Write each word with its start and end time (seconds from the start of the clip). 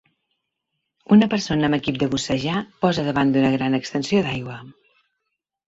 Una 1.15 1.27
persona 1.33 1.67
amb 1.69 1.77
equip 1.79 1.99
de 2.05 2.09
bussejar 2.15 2.57
posa 2.87 3.05
davant 3.11 3.37
d'una 3.37 3.55
gran 3.59 3.81
extensió 3.83 4.25
d'aigua 4.27 4.59